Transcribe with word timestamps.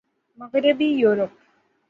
مغربی 0.39 0.89
یورپ 1.01 1.31